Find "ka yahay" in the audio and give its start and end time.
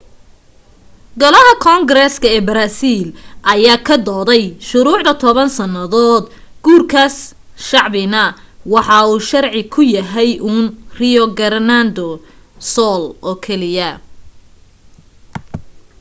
9.73-10.31